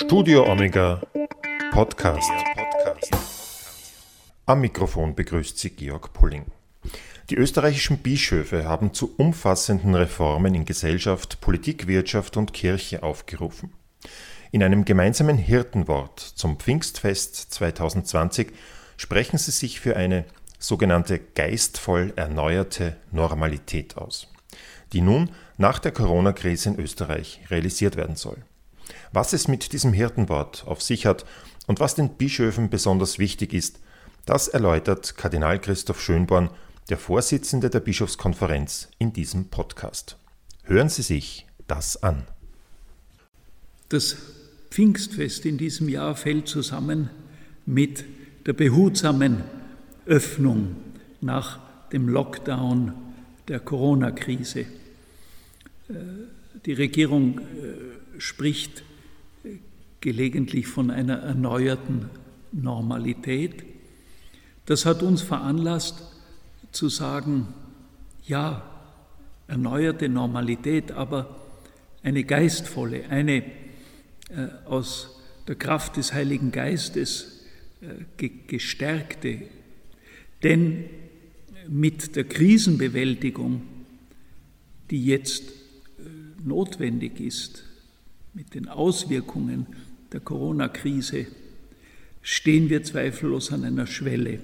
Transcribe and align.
Studio 0.00 0.48
Omega 0.48 1.02
Podcast. 1.72 2.30
Am 4.46 4.60
Mikrofon 4.60 5.16
begrüßt 5.16 5.58
Sie 5.58 5.70
Georg 5.70 6.12
Pulling. 6.12 6.46
Die 7.30 7.34
österreichischen 7.34 7.98
Bischöfe 7.98 8.64
haben 8.64 8.94
zu 8.94 9.12
umfassenden 9.16 9.96
Reformen 9.96 10.54
in 10.54 10.64
Gesellschaft, 10.64 11.40
Politik, 11.40 11.88
Wirtschaft 11.88 12.36
und 12.36 12.52
Kirche 12.52 13.02
aufgerufen. 13.02 13.72
In 14.52 14.62
einem 14.62 14.84
gemeinsamen 14.84 15.36
Hirtenwort 15.36 16.20
zum 16.20 16.60
Pfingstfest 16.60 17.52
2020 17.52 18.52
sprechen 18.96 19.36
sie 19.36 19.50
sich 19.50 19.80
für 19.80 19.96
eine 19.96 20.26
sogenannte 20.60 21.18
geistvoll 21.18 22.12
erneuerte 22.14 22.96
Normalität 23.10 23.96
aus, 23.96 24.28
die 24.92 25.00
nun 25.00 25.30
nach 25.56 25.80
der 25.80 25.90
Corona-Krise 25.90 26.68
in 26.68 26.78
Österreich 26.78 27.40
realisiert 27.50 27.96
werden 27.96 28.14
soll. 28.14 28.44
Was 29.12 29.32
es 29.32 29.48
mit 29.48 29.72
diesem 29.72 29.92
Hirtenwort 29.92 30.64
auf 30.66 30.82
sich 30.82 31.06
hat 31.06 31.24
und 31.66 31.80
was 31.80 31.94
den 31.94 32.10
Bischöfen 32.10 32.70
besonders 32.70 33.18
wichtig 33.18 33.52
ist, 33.52 33.80
das 34.26 34.48
erläutert 34.48 35.16
Kardinal 35.16 35.58
Christoph 35.60 36.02
Schönborn, 36.02 36.50
der 36.90 36.98
Vorsitzende 36.98 37.70
der 37.70 37.80
Bischofskonferenz, 37.80 38.88
in 38.98 39.12
diesem 39.12 39.48
Podcast. 39.48 40.16
Hören 40.64 40.88
Sie 40.88 41.02
sich 41.02 41.46
das 41.66 42.02
an. 42.02 42.26
Das 43.88 44.16
Pfingstfest 44.70 45.46
in 45.46 45.56
diesem 45.56 45.88
Jahr 45.88 46.14
fällt 46.14 46.48
zusammen 46.48 47.10
mit 47.64 48.04
der 48.46 48.52
behutsamen 48.52 49.44
Öffnung 50.06 50.76
nach 51.20 51.58
dem 51.90 52.08
Lockdown 52.08 52.92
der 53.48 53.60
Corona-Krise. 53.60 54.60
Äh, 54.60 55.94
die 56.66 56.74
Regierung 56.74 57.40
äh, 57.40 58.20
spricht 58.20 58.82
gelegentlich 60.00 60.66
von 60.66 60.90
einer 60.90 61.18
erneuerten 61.18 62.10
Normalität. 62.52 63.64
Das 64.66 64.86
hat 64.86 65.02
uns 65.02 65.22
veranlasst 65.22 66.02
zu 66.72 66.88
sagen, 66.88 67.48
ja, 68.26 68.62
erneuerte 69.46 70.08
Normalität, 70.08 70.92
aber 70.92 71.40
eine 72.02 72.24
geistvolle, 72.24 73.08
eine 73.08 73.42
aus 74.66 75.20
der 75.46 75.56
Kraft 75.56 75.96
des 75.96 76.12
Heiligen 76.12 76.52
Geistes 76.52 77.44
gestärkte. 78.16 79.42
Denn 80.42 80.84
mit 81.66 82.16
der 82.16 82.24
Krisenbewältigung, 82.24 83.62
die 84.90 85.04
jetzt 85.04 85.44
notwendig 86.44 87.20
ist, 87.20 87.64
mit 88.34 88.54
den 88.54 88.68
Auswirkungen 88.68 89.66
der 90.12 90.20
Corona-Krise, 90.20 91.26
stehen 92.22 92.68
wir 92.68 92.82
zweifellos 92.82 93.52
an 93.52 93.64
einer 93.64 93.86
Schwelle. 93.86 94.40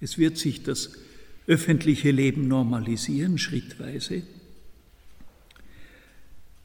Es 0.00 0.18
wird 0.18 0.38
sich 0.38 0.62
das 0.62 0.92
öffentliche 1.46 2.10
Leben 2.10 2.48
normalisieren, 2.48 3.38
schrittweise. 3.38 4.22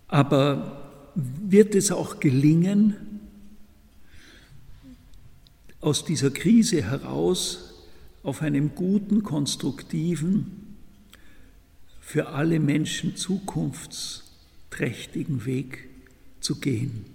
Aber 0.07 1.13
wird 1.15 1.75
es 1.75 1.91
auch 1.91 2.19
gelingen, 2.19 2.95
aus 5.79 6.05
dieser 6.05 6.31
Krise 6.31 6.83
heraus 6.83 7.85
auf 8.23 8.41
einem 8.41 8.75
guten, 8.75 9.23
konstruktiven, 9.23 10.75
für 12.01 12.29
alle 12.29 12.59
Menschen 12.59 13.15
zukunfts- 13.15 14.23
trächtigen 14.69 15.45
Weg 15.45 15.87
zu 16.39 16.59
gehen. 16.59 17.05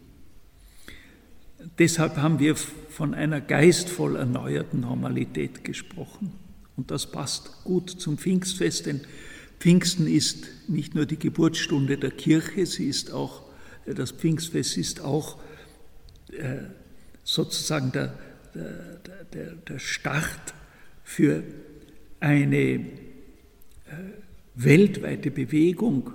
Deshalb 1.78 2.16
haben 2.16 2.38
wir 2.38 2.56
von 2.56 3.14
einer 3.14 3.40
geistvoll 3.40 4.16
erneuerten 4.16 4.80
Normalität 4.80 5.64
gesprochen. 5.64 6.32
Und 6.76 6.90
das 6.90 7.10
passt 7.10 7.64
gut 7.64 7.90
zum 7.90 8.18
Pfingstfest, 8.18 8.86
denn 8.86 9.02
Pfingsten 9.60 10.06
ist 10.06 10.46
nicht 10.68 10.94
nur 10.94 11.06
die 11.06 11.18
Geburtsstunde 11.18 11.96
der 11.98 12.10
Kirche, 12.10 12.66
sie 12.66 12.88
ist 12.88 13.12
auch, 13.12 13.42
das 13.86 14.10
Pfingstfest 14.10 14.76
ist 14.76 15.00
auch 15.00 15.38
äh, 16.32 16.62
sozusagen 17.24 17.92
der, 17.92 18.18
der, 18.54 19.24
der, 19.32 19.52
der 19.52 19.78
Start 19.78 20.54
für 21.04 21.44
eine 22.20 22.56
äh, 22.56 22.80
weltweite 24.54 25.30
Bewegung 25.30 26.12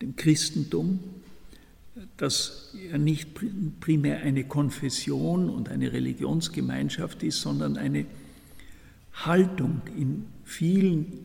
dem 0.00 0.16
Christentum, 0.16 1.00
das 2.18 2.74
ja 2.90 2.98
nicht 2.98 3.30
primär 3.80 4.18
eine 4.18 4.44
Konfession 4.44 5.48
und 5.48 5.68
eine 5.68 5.92
Religionsgemeinschaft 5.92 7.22
ist, 7.22 7.40
sondern 7.40 7.76
eine 7.76 8.06
Haltung 9.12 9.80
in 9.96 10.26
vielen 10.44 11.24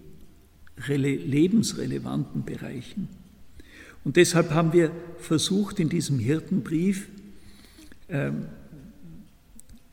lebensrelevanten 0.88 2.46
Bereichen. 2.46 3.10
Und 4.04 4.18
deshalb 4.18 4.52
haben 4.52 4.74
wir 4.74 4.92
versucht, 5.18 5.80
in 5.80 5.90
diesem 5.90 6.20
Hirtenbrief 6.20 7.08
ähm, 8.10 8.46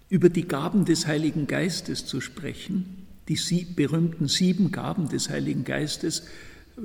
über 0.09 0.28
die 0.28 0.47
Gaben 0.47 0.84
des 0.84 1.06
Heiligen 1.06 1.47
Geistes 1.47 2.05
zu 2.05 2.21
sprechen, 2.21 3.06
die 3.28 3.65
berühmten 3.77 4.27
sieben 4.27 4.72
Gaben 4.72 5.09
des 5.09 5.31
Heiligen 5.31 5.65
Geistes, 5.65 6.25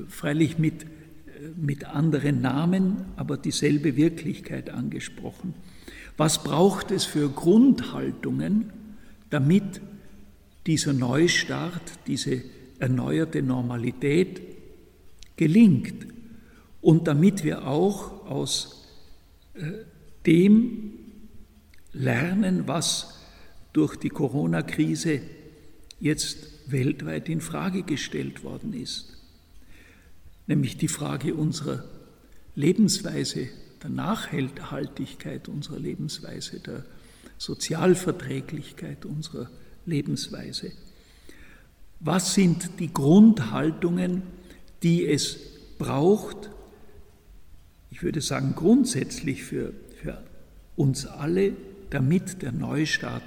freilich 0.08 0.60
mit 0.60 0.86
mit 1.56 1.86
anderen 1.86 2.42
Namen, 2.42 3.06
aber 3.16 3.38
dieselbe 3.38 3.96
Wirklichkeit 3.96 4.70
angesprochen. 4.70 5.54
Was 6.18 6.44
braucht 6.44 6.92
es 6.92 7.06
für 7.06 7.30
Grundhaltungen, 7.30 8.72
damit 9.30 9.82
dieser 10.66 10.94
Neustart, 10.94 11.82
diese 12.08 12.42
erneuerte 12.80 13.42
Normalität 13.42 14.42
gelingt 15.36 16.08
und 16.82 17.08
damit 17.08 17.44
wir 17.44 17.68
auch 17.68 18.26
aus 18.26 18.88
äh, 19.54 19.72
dem 20.26 20.94
lernen, 21.92 22.68
was 22.68 23.22
durch 23.74 23.96
die 23.98 24.10
Corona-Krise 24.10 25.22
jetzt 26.00 26.72
weltweit 26.72 27.30
in 27.30 27.42
Frage 27.42 27.84
gestellt 27.84 28.44
worden 28.44 28.74
ist 28.74 29.15
nämlich 30.48 30.78
die 30.78 30.88
Frage 30.88 31.34
unserer 31.34 31.84
Lebensweise, 32.56 33.48
der 33.84 33.90
Nachhaltigkeit 33.90 35.48
unserer 35.48 35.80
Lebensweise, 35.80 36.60
der 36.60 36.86
Sozialverträglichkeit 37.38 39.06
unserer 39.06 39.50
Lebensweise. 39.86 40.72
Was 42.00 42.34
sind 42.34 42.80
die 42.80 42.94
Grundhaltungen, 42.94 44.24
die 44.84 45.06
es 45.06 45.38
braucht, 45.78 46.50
ich 47.92 48.04
würde 48.04 48.22
sagen 48.22 48.56
grundsätzlich 48.56 49.44
für, 49.44 49.74
für 50.02 50.22
uns 50.76 51.06
alle, 51.06 51.54
damit 51.90 52.42
der 52.42 52.52
Neustart 52.52 53.24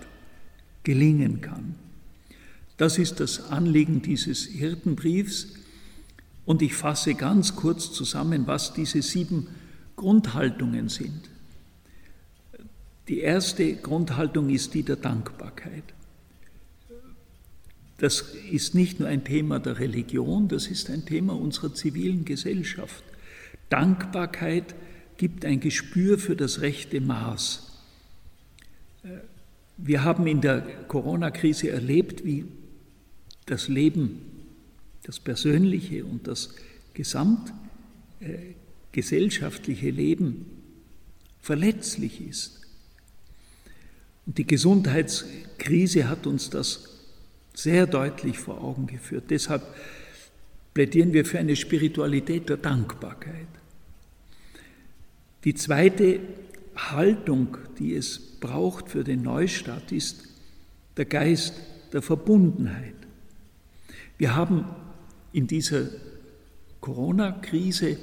gelingen 0.82 1.40
kann? 1.40 1.74
Das 2.76 2.98
ist 2.98 3.20
das 3.20 3.50
Anliegen 3.50 4.02
dieses 4.02 4.46
Hirtenbriefs, 4.46 5.48
und 6.48 6.62
ich 6.62 6.72
fasse 6.72 7.14
ganz 7.14 7.56
kurz 7.56 7.92
zusammen, 7.92 8.46
was 8.46 8.72
diese 8.72 9.02
sieben 9.02 9.48
Grundhaltungen 9.96 10.88
sind. 10.88 11.28
Die 13.06 13.20
erste 13.20 13.74
Grundhaltung 13.74 14.48
ist 14.48 14.72
die 14.72 14.82
der 14.82 14.96
Dankbarkeit. 14.96 15.84
Das 17.98 18.24
ist 18.50 18.74
nicht 18.74 18.98
nur 18.98 19.10
ein 19.10 19.24
Thema 19.24 19.60
der 19.60 19.78
Religion, 19.78 20.48
das 20.48 20.68
ist 20.68 20.88
ein 20.88 21.04
Thema 21.04 21.36
unserer 21.36 21.74
zivilen 21.74 22.24
Gesellschaft. 22.24 23.04
Dankbarkeit 23.68 24.74
gibt 25.18 25.44
ein 25.44 25.60
Gespür 25.60 26.18
für 26.18 26.34
das 26.34 26.62
rechte 26.62 27.02
Maß. 27.02 27.78
Wir 29.76 30.02
haben 30.02 30.26
in 30.26 30.40
der 30.40 30.62
Corona-Krise 30.88 31.68
erlebt, 31.68 32.24
wie 32.24 32.46
das 33.44 33.68
Leben 33.68 34.37
das 35.08 35.18
persönliche 35.18 36.04
und 36.04 36.28
das 36.28 36.54
gesamtgesellschaftliche 36.92 39.86
äh, 39.86 39.90
Leben 39.90 40.44
verletzlich 41.40 42.20
ist. 42.20 42.60
Und 44.26 44.36
die 44.36 44.46
Gesundheitskrise 44.46 46.10
hat 46.10 46.26
uns 46.26 46.50
das 46.50 46.90
sehr 47.54 47.86
deutlich 47.86 48.38
vor 48.38 48.62
Augen 48.62 48.86
geführt. 48.86 49.30
Deshalb 49.30 49.62
plädieren 50.74 51.14
wir 51.14 51.24
für 51.24 51.38
eine 51.38 51.56
Spiritualität 51.56 52.50
der 52.50 52.58
Dankbarkeit. 52.58 53.48
Die 55.44 55.54
zweite 55.54 56.20
Haltung, 56.76 57.56
die 57.78 57.94
es 57.94 58.18
braucht 58.40 58.90
für 58.90 59.04
den 59.04 59.22
Neustart, 59.22 59.90
ist 59.90 60.28
der 60.98 61.06
Geist 61.06 61.54
der 61.94 62.02
Verbundenheit. 62.02 62.92
Wir 64.18 64.36
haben 64.36 64.66
in 65.38 65.46
dieser 65.46 65.86
Corona-Krise 66.80 67.96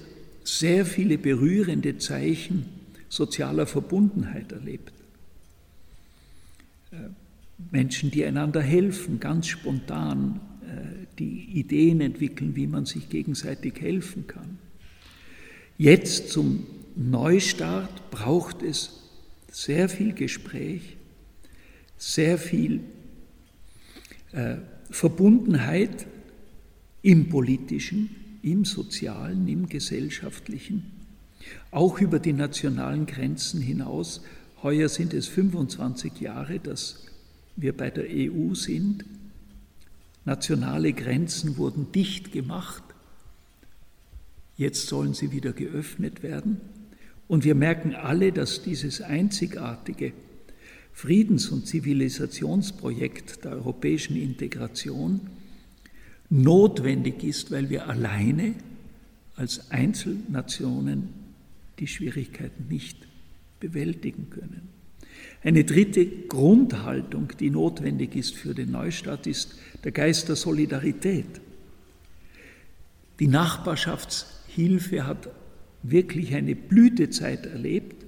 sehr 0.45 0.85
viele 0.85 1.17
berührende 1.17 1.97
Zeichen 1.97 2.65
sozialer 3.09 3.67
Verbundenheit 3.67 4.53
erlebt. 4.53 4.93
Äh, 6.91 6.95
Menschen, 7.71 8.09
die 8.09 8.23
einander 8.23 8.61
helfen, 8.61 9.19
ganz 9.19 9.47
spontan, 9.47 10.39
äh, 10.61 11.07
die 11.19 11.59
Ideen 11.59 11.99
entwickeln, 11.99 12.55
wie 12.55 12.67
man 12.67 12.85
sich 12.85 13.09
gegenseitig 13.09 13.81
helfen 13.81 14.27
kann. 14.27 14.57
Jetzt 15.77 16.29
zum 16.29 16.65
Neustart 16.95 18.11
braucht 18.11 18.63
es 18.63 19.09
sehr 19.51 19.89
viel 19.89 20.13
Gespräch, 20.13 20.95
sehr 21.97 22.37
viel 22.37 22.79
äh, 24.31 24.55
Verbundenheit 24.89 26.07
im 27.05 27.29
politischen, 27.29 28.09
im 28.41 28.65
sozialen, 28.65 29.47
im 29.47 29.69
gesellschaftlichen, 29.69 30.91
auch 31.69 32.01
über 32.01 32.17
die 32.17 32.33
nationalen 32.33 33.05
Grenzen 33.05 33.61
hinaus. 33.61 34.21
Heuer 34.63 34.89
sind 34.89 35.13
es 35.13 35.27
25 35.27 36.19
Jahre, 36.19 36.59
dass 36.59 37.05
wir 37.55 37.77
bei 37.77 37.91
der 37.91 38.05
EU 38.09 38.55
sind. 38.55 39.05
Nationale 40.25 40.93
Grenzen 40.93 41.57
wurden 41.57 41.91
dicht 41.91 42.31
gemacht. 42.31 42.81
Jetzt 44.57 44.87
sollen 44.87 45.13
sie 45.13 45.31
wieder 45.31 45.53
geöffnet 45.53 46.23
werden. 46.23 46.59
Und 47.27 47.43
wir 47.43 47.53
merken 47.53 47.93
alle, 47.93 48.31
dass 48.31 48.63
dieses 48.63 49.01
einzigartige 49.01 50.11
Friedens- 50.91 51.49
und 51.49 51.67
Zivilisationsprojekt 51.67 53.43
der 53.43 53.51
europäischen 53.51 54.15
Integration 54.15 55.19
notwendig 56.29 57.23
ist, 57.23 57.51
weil 57.51 57.69
wir 57.69 57.87
alleine 57.87 58.55
als 59.35 59.71
Einzelnationen 59.71 61.09
die 61.79 61.87
Schwierigkeiten 61.87 62.67
nicht 62.69 62.97
bewältigen 63.59 64.29
können. 64.29 64.69
Eine 65.43 65.63
dritte 65.63 66.05
Grundhaltung, 66.05 67.31
die 67.39 67.49
notwendig 67.49 68.15
ist 68.15 68.35
für 68.35 68.53
den 68.53 68.71
Neustart, 68.71 69.27
ist 69.27 69.55
der 69.83 69.91
Geist 69.91 70.29
der 70.29 70.35
Solidarität. 70.35 71.41
Die 73.19 73.27
Nachbarschaftshilfe 73.27 75.05
hat 75.05 75.29
wirklich 75.83 76.33
eine 76.33 76.55
Blütezeit 76.55 77.45
erlebt. 77.45 78.03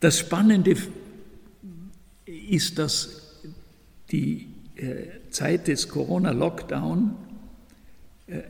Das 0.00 0.18
Spannende 0.18 0.76
ist, 2.26 2.78
dass 2.78 3.34
die 4.12 4.48
Zeit 5.30 5.68
des 5.68 5.88
Corona-Lockdown 5.88 7.16
äh, 8.28 8.42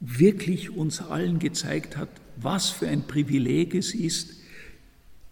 wirklich 0.00 0.70
uns 0.70 1.00
allen 1.02 1.38
gezeigt 1.38 1.96
hat, 1.96 2.08
was 2.36 2.70
für 2.70 2.88
ein 2.88 3.02
Privileg 3.02 3.74
es 3.74 3.94
ist, 3.94 4.40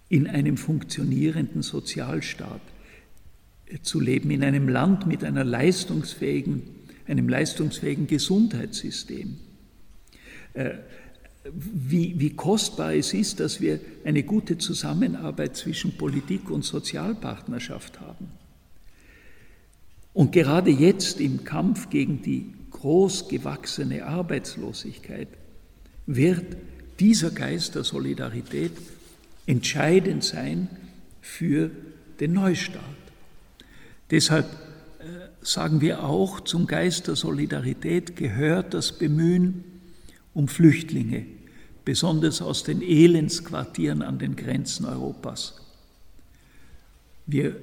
in 0.09 0.27
einem 0.27 0.57
funktionierenden 0.57 1.63
Sozialstaat 1.63 2.61
äh, 3.67 3.79
zu 3.83 4.01
leben, 4.01 4.31
in 4.31 4.45
einem 4.45 4.69
Land 4.69 5.07
mit 5.07 5.25
einer 5.25 5.45
leistungsfähigen, 5.45 6.63
einem 7.07 7.29
leistungsfähigen 7.29 8.07
Gesundheitssystem. 8.07 9.39
Äh, 10.55 10.75
wie, 11.51 12.21
wie 12.21 12.31
kostbar 12.31 12.95
es 12.95 13.15
ist, 13.15 13.41
dass 13.41 13.61
wir 13.61 13.81
eine 14.05 14.23
gute 14.23 14.59
Zusammenarbeit 14.59 15.57
zwischen 15.57 15.97
Politik 15.97 16.51
und 16.51 16.63
Sozialpartnerschaft 16.63 18.01
haben. 18.01 18.29
Und 20.19 20.33
gerade 20.33 20.73
jetzt 20.73 21.21
im 21.21 21.45
Kampf 21.45 21.91
gegen 21.91 22.23
die 22.23 22.53
groß 22.73 23.29
gewachsene 23.29 24.05
Arbeitslosigkeit 24.05 25.29
wird 26.07 26.57
dieser 26.99 27.31
Geist 27.31 27.77
der 27.77 27.85
Solidarität 27.85 28.73
entscheidend 29.47 30.25
sein 30.25 30.71
für 31.21 31.71
den 32.19 32.33
Neustart. 32.33 32.83
Deshalb 34.11 34.47
äh, 34.47 35.05
sagen 35.41 35.81
wir 35.81 36.03
auch, 36.03 36.41
zum 36.41 36.67
Geist 36.67 37.07
der 37.07 37.15
Solidarität 37.15 38.17
gehört 38.17 38.75
das 38.75 38.91
Bemühen 38.99 39.63
um 40.35 40.49
Flüchtlinge, 40.49 41.27
besonders 41.85 42.43
aus 42.43 42.65
den 42.65 42.83
Elendsquartieren 42.83 44.03
an 44.03 44.19
den 44.19 44.35
Grenzen 44.35 44.85
Europas. 44.85 45.61
Wir 47.25 47.55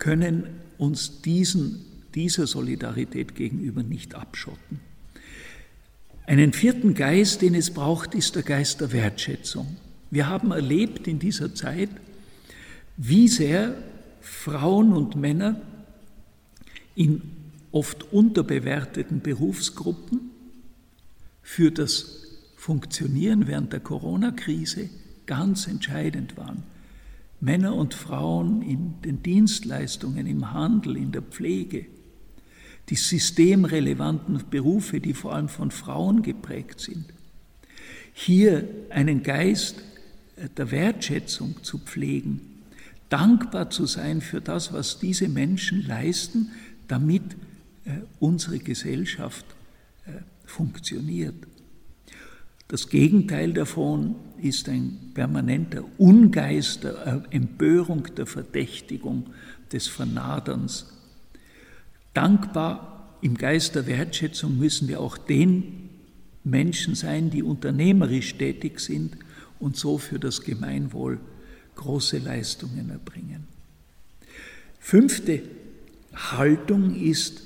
können 0.00 0.48
uns 0.78 1.20
diesen, 1.22 1.84
dieser 2.16 2.48
Solidarität 2.48 3.36
gegenüber 3.36 3.84
nicht 3.84 4.16
abschotten. 4.16 4.80
Einen 6.26 6.52
vierten 6.52 6.94
Geist, 6.94 7.42
den 7.42 7.54
es 7.54 7.70
braucht, 7.70 8.14
ist 8.16 8.34
der 8.34 8.42
Geist 8.42 8.80
der 8.80 8.92
Wertschätzung. 8.92 9.76
Wir 10.10 10.28
haben 10.28 10.50
erlebt 10.50 11.06
in 11.06 11.20
dieser 11.20 11.54
Zeit, 11.54 11.90
wie 12.96 13.28
sehr 13.28 13.76
Frauen 14.20 14.92
und 14.92 15.16
Männer 15.16 15.60
in 16.94 17.22
oft 17.72 18.12
unterbewerteten 18.12 19.20
Berufsgruppen 19.20 20.30
für 21.42 21.70
das 21.70 22.26
Funktionieren 22.56 23.46
während 23.46 23.72
der 23.72 23.80
Corona-Krise 23.80 24.90
ganz 25.26 25.66
entscheidend 25.66 26.36
waren. 26.36 26.62
Männer 27.40 27.74
und 27.74 27.94
Frauen 27.94 28.62
in 28.62 29.00
den 29.02 29.22
Dienstleistungen, 29.22 30.26
im 30.26 30.52
Handel, 30.52 30.96
in 30.96 31.12
der 31.12 31.22
Pflege, 31.22 31.86
die 32.88 32.96
systemrelevanten 32.96 34.42
Berufe, 34.50 35.00
die 35.00 35.14
vor 35.14 35.34
allem 35.34 35.48
von 35.48 35.70
Frauen 35.70 36.22
geprägt 36.22 36.80
sind. 36.80 37.06
Hier 38.12 38.68
einen 38.90 39.22
Geist 39.22 39.76
der 40.56 40.70
Wertschätzung 40.70 41.62
zu 41.62 41.78
pflegen, 41.78 42.40
dankbar 43.08 43.70
zu 43.70 43.86
sein 43.86 44.20
für 44.20 44.40
das, 44.40 44.72
was 44.72 44.98
diese 44.98 45.28
Menschen 45.28 45.86
leisten, 45.86 46.50
damit 46.88 47.22
äh, 47.84 47.92
unsere 48.18 48.58
Gesellschaft 48.58 49.44
äh, 50.06 50.10
funktioniert. 50.44 51.34
Das 52.68 52.88
Gegenteil 52.88 53.52
davon 53.52 54.14
ist 54.42 54.68
ein 54.68 55.12
permanenter 55.14 55.84
Ungeist 55.98 56.84
der 56.84 57.24
Empörung, 57.30 58.08
der 58.16 58.26
Verdächtigung, 58.26 59.26
des 59.72 59.86
Vernaderns. 59.86 60.86
Dankbar 62.12 63.16
im 63.20 63.36
Geist 63.36 63.74
der 63.74 63.86
Wertschätzung 63.86 64.58
müssen 64.58 64.88
wir 64.88 65.00
auch 65.00 65.16
den 65.16 65.90
Menschen 66.42 66.94
sein, 66.94 67.30
die 67.30 67.42
unternehmerisch 67.42 68.34
tätig 68.34 68.80
sind 68.80 69.16
und 69.58 69.76
so 69.76 69.98
für 69.98 70.18
das 70.18 70.42
Gemeinwohl 70.42 71.20
große 71.76 72.18
Leistungen 72.18 72.90
erbringen. 72.90 73.46
Fünfte 74.78 75.42
Haltung 76.14 76.94
ist 76.94 77.42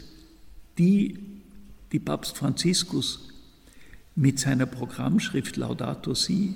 die, 0.78 1.18
die 1.92 1.98
Papst 1.98 2.38
Franziskus 2.38 3.28
mit 4.14 4.38
seiner 4.38 4.66
Programmschrift 4.66 5.56
Laudato 5.56 6.14
Si, 6.14 6.54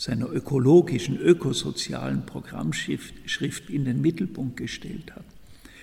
seiner 0.00 0.32
ökologischen, 0.32 1.18
ökosozialen 1.18 2.24
Programmschrift 2.24 3.68
in 3.68 3.84
den 3.84 4.00
Mittelpunkt 4.00 4.56
gestellt 4.56 5.14
hat, 5.14 5.26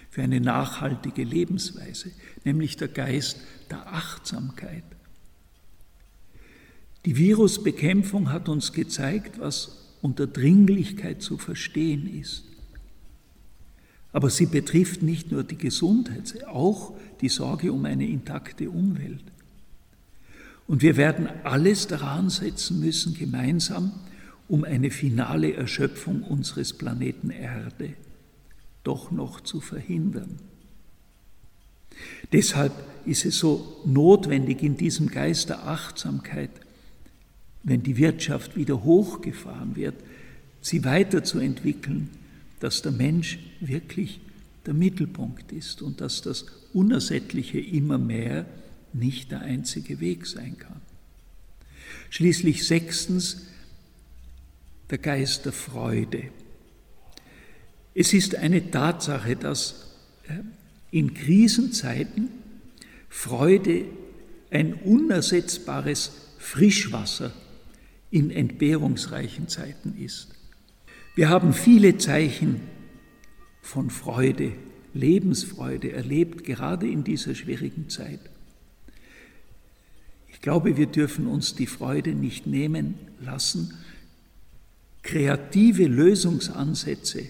für 0.09 0.24
eine 0.24 0.41
nachhaltige 0.41 1.24
Lebensweise, 1.24 2.09
nämlich 2.43 2.77
der 2.77 2.88
Geist 2.88 3.41
der 3.69 3.93
Achtsamkeit. 3.93 4.81
Die 7.05 7.15
Virusbekämpfung 7.15 8.31
hat 8.31 8.50
uns 8.50 8.74
gezeigt, 8.74 9.39
was 9.39 9.93
unter 10.01 10.25
Dringlichkeit 10.25 11.21
zu 11.21 11.38
verstehen 11.38 12.19
ist. 12.19 12.43
Aber 14.13 14.31
sie 14.31 14.47
betrifft 14.47 15.03
nicht 15.03 15.31
nur 15.31 15.43
die 15.43 15.59
Gesundheit, 15.59 16.43
auch 16.47 16.95
die 17.21 17.29
Sorge 17.29 17.71
um 17.71 17.86
eine 17.86 18.07
intakte 18.07 18.71
Umwelt. 18.71 19.21
Und 20.65 20.81
wir 20.81 20.97
werden 20.97 21.29
alles 21.43 21.86
daran 21.86 22.31
setzen 22.31 22.79
müssen, 22.79 23.13
gemeinsam, 23.13 23.91
um 24.48 24.63
eine 24.63 24.92
finale 24.92 25.54
Erschöpfung 25.54 26.24
unseres 26.24 26.74
Planeten 26.74 27.30
Erde 27.30 27.94
doch 28.84 29.12
noch 29.12 29.42
zu 29.42 29.60
verhindern. 29.60 30.39
Deshalb 32.32 32.72
ist 33.06 33.25
es 33.25 33.38
so 33.39 33.82
notwendig, 33.86 34.63
in 34.63 34.77
diesem 34.77 35.08
Geist 35.08 35.50
der 35.50 35.68
Achtsamkeit 35.68 36.51
wenn 37.68 37.84
die 37.84 37.98
Wirtschaft 37.98 38.56
wieder 38.56 38.86
hochgefahren 38.86 39.75
wird, 39.75 39.96
sie 40.62 40.86
weiterzuentwickeln, 40.86 42.10
dass 42.62 42.82
der 42.82 42.94
Mensch 42.94 43.39
wirklich 43.60 44.22
der 44.66 44.74
Mittelpunkt 44.74 45.51
ist 45.51 45.82
und 45.82 46.00
dass 46.00 46.22
das 46.22 46.46
Unersättliche 46.74 47.60
immer 47.60 47.98
mehr 47.98 48.46
nicht 48.94 49.32
der 49.32 49.42
einzige 49.42 50.00
Weg 50.00 50.27
sein 50.27 50.58
kann. 50.58 50.80
Schließlich 52.10 52.66
sechstens 52.66 53.48
der 54.89 54.98
Geist 54.98 55.46
der 55.46 55.53
Freude. 55.53 56.24
Es 57.94 58.13
ist 58.13 58.36
eine 58.36 58.72
Tatsache, 58.72 59.36
dass 59.36 59.96
äh, 60.27 60.34
in 60.91 61.13
Krisenzeiten 61.13 62.29
Freude 63.10 63.86
ein 64.51 64.75
unersetzbares 64.75 66.12
Frischwasser 66.38 67.34
in 68.12 68.32
entbehrungsreichen 68.32 69.48
Zeiten 69.48 69.96
ist. 69.98 70.29
Wir 71.15 71.29
haben 71.29 71.53
viele 71.53 71.98
Zeichen 71.98 72.62
von 73.62 73.89
Freude, 73.89 74.53
Lebensfreude 74.94 75.91
erlebt, 75.91 76.44
gerade 76.44 76.88
in 76.88 77.03
dieser 77.03 77.36
schwierigen 77.36 77.89
Zeit. 77.89 78.20
Ich 80.29 80.41
glaube, 80.41 80.77
wir 80.77 80.86
dürfen 80.86 81.27
uns 81.27 81.56
die 81.56 81.67
Freude 81.67 82.12
nicht 82.12 82.48
nehmen 82.48 82.94
lassen, 83.20 83.74
kreative 85.08 85.88
Lösungsansätze, 85.88 87.24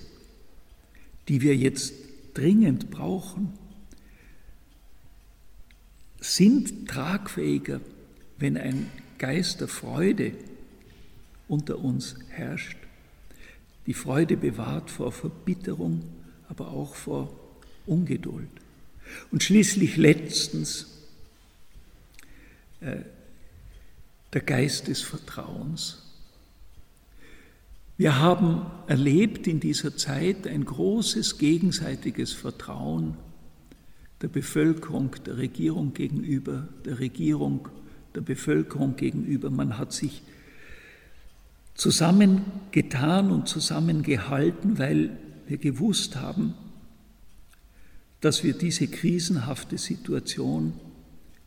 die 1.28 1.42
wir 1.42 1.56
jetzt 1.56 1.94
dringend 2.34 2.90
brauchen, 2.90 3.54
sind 6.20 6.90
tragfähiger, 6.90 7.80
wenn 8.40 8.58
ein 8.58 8.90
Geist 9.20 9.62
der 9.62 9.68
Freude 9.68 10.34
unter 11.48 11.78
uns 11.78 12.16
herrscht. 12.30 12.78
Die 13.86 13.94
Freude 13.94 14.38
bewahrt 14.38 14.90
vor 14.90 15.12
Verbitterung, 15.12 16.04
aber 16.50 16.70
auch 16.70 16.96
vor 16.96 17.32
Ungeduld. 17.86 18.50
Und 19.32 19.44
schließlich 19.44 19.98
letztens 19.98 20.88
äh, 22.82 22.98
der 24.34 24.42
Geist 24.42 24.88
des 24.88 25.02
Vertrauens. 25.02 26.07
Wir 27.98 28.20
haben 28.20 28.62
erlebt 28.86 29.48
in 29.48 29.60
dieser 29.60 29.98
Zeit 29.98 30.46
ein 30.46 30.66
großes 30.66 31.40
gegenseitiges 31.40 32.32
Vertrauen 32.32 33.18
der 34.22 34.28
Bevölkerung, 34.28 35.16
der 35.26 35.38
Regierung 35.38 35.94
gegenüber, 35.94 36.68
der 36.86 37.00
Regierung, 37.00 37.68
der 38.14 38.22
Bevölkerung 38.22 38.96
gegenüber. 38.96 39.50
Man 39.50 39.80
hat 39.80 39.94
sich 39.94 40.22
zusammengetan 41.74 43.32
und 43.32 43.48
zusammengehalten, 43.48 44.78
weil 44.78 45.18
wir 45.48 45.58
gewusst 45.58 46.16
haben, 46.16 46.54
dass 48.22 48.44
wir 48.44 48.54
diese 48.54 48.88
krisenhafte 48.88 49.78
Situation 49.78 50.74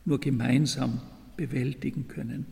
nur 0.04 0.18
gemeinsam 0.18 1.00
bewältigen 1.36 2.08
können. 2.08 2.46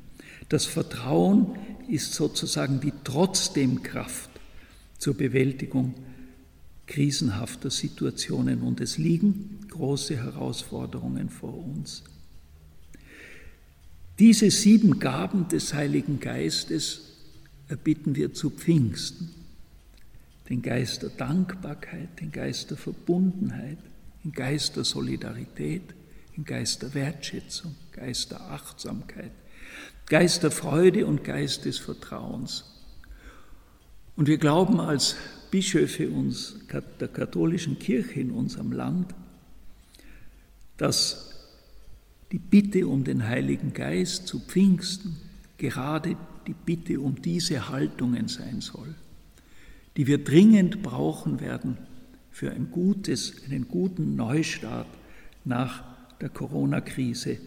Das 0.49 0.67
Vertrauen 0.67 1.57
ist 1.89 2.15
sozusagen 2.15 2.81
die 2.81 2.93
trotzdem 3.05 3.83
Kraft 3.83 4.31
zur 4.99 5.15
Bewältigung 5.15 5.95
krisenhafter 6.87 7.71
Situationen 7.71 8.63
und 8.63 8.81
es 8.81 8.99
liegen 8.99 9.61
große 9.69 10.17
Herausforderungen 10.17 11.29
vor 11.29 11.55
uns. 11.55 12.03
Diese 14.19 14.51
sieben 14.51 14.99
Gaben 14.99 15.47
des 15.49 15.75
Heiligen 15.75 16.19
Geistes 16.19 17.03
erbitten 17.69 18.17
wir 18.17 18.35
zu 18.35 18.51
Pfingsten. 18.51 19.31
Den 20.49 20.63
Geist 20.63 21.03
der 21.03 21.11
Dankbarkeit, 21.11 22.21
den 22.21 22.33
Geist 22.33 22.71
der 22.71 22.79
Verbundenheit, 22.79 23.79
den 24.25 24.33
Geist 24.33 24.77
der 24.77 24.85
Solidarität, 24.85 25.83
den 26.37 26.45
Geist 26.45 26.83
der 26.83 26.95
Wertschätzung, 26.95 27.77
Geist 27.93 28.31
der 28.31 28.41
Achtsamkeit, 28.41 29.31
Geist 30.07 30.43
der 30.43 30.51
Freude 30.51 31.07
und 31.07 31.25
Geist 31.25 31.65
des 31.65 31.79
Vertrauens. 31.79 32.65
Und 34.17 34.27
wir 34.27 34.39
glauben 34.39 34.81
als 34.81 35.17
Bischöfe 35.51 36.09
uns, 36.11 36.57
der 37.01 37.09
katholischen 37.09 37.79
Kirche 37.79 38.21
in 38.21 38.31
unserem 38.31 38.73
Land, 38.73 39.15
dass 40.77 41.35
die 42.33 42.39
Bitte 42.39 42.87
um 42.87 43.05
den 43.05 43.27
Heiligen 43.27 43.73
Geist 43.73 44.27
zu 44.27 44.41
Pfingsten 44.41 45.17
gerade 45.57 46.17
die 46.47 46.55
Bitte 46.55 47.01
um 47.01 47.21
diese 47.21 47.69
Haltungen 47.69 48.29
sein 48.29 48.61
soll, 48.61 48.95
die 49.97 50.07
wir 50.07 50.23
dringend 50.23 50.83
brauchen 50.83 51.41
werden 51.41 51.79
für 52.31 52.51
ein 52.53 52.71
gutes, 52.71 53.43
einen 53.45 53.69
guten 53.69 54.17
Neustart 54.17 54.87
nach 55.45 55.83
der 56.21 56.29
Corona-Krise. 56.29 57.39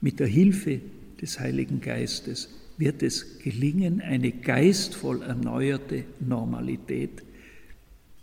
Mit 0.00 0.20
der 0.20 0.26
Hilfe 0.26 0.80
des 1.20 1.40
Heiligen 1.40 1.80
Geistes 1.80 2.48
wird 2.76 3.02
es 3.02 3.38
gelingen, 3.40 4.00
eine 4.00 4.30
geistvoll 4.30 5.22
erneuerte 5.22 6.04
Normalität 6.20 7.22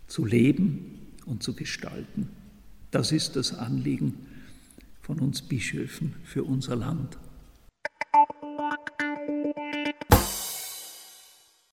zu 0.08 0.26
leben 0.26 1.12
und 1.26 1.44
zu 1.44 1.54
gestalten. 1.54 2.30
Das 2.92 3.12
ist 3.12 3.36
das 3.36 3.54
Anliegen 3.54 4.14
von 5.02 5.20
uns 5.20 5.42
Bischöfen 5.42 6.14
für 6.24 6.44
unser 6.44 6.76
Land. 6.76 7.18